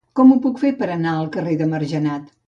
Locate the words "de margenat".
1.59-2.25